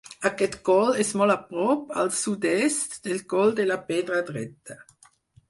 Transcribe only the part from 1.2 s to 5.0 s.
molt a prop al sud-est del Coll de la Pedra Dreta.